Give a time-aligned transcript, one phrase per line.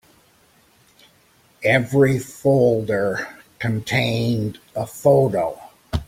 [1.63, 5.61] Every folder contained a photo.